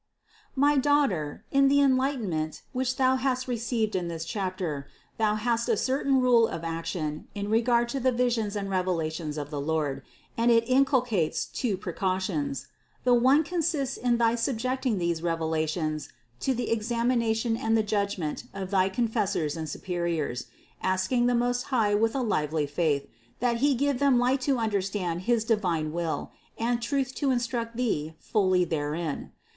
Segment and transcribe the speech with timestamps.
[0.55, 0.67] 644.
[0.67, 4.87] My daughter, in the enlightenment, which thou hast received in this chapter,
[5.19, 9.51] thou hast a certain rule of action in regard to the visions and revelations of
[9.51, 10.01] the Lord,
[10.35, 12.65] and it inculcates two precautions.
[13.03, 16.09] The one consists in thy subjecting these relations
[16.39, 20.47] to the examination and the judgment of thy confessors and superiors,
[20.81, 23.07] asking the Most High with a lively faith,
[23.39, 28.15] that He give them light to understand his divine will and truth to instruct thee
[28.19, 29.33] fully therein.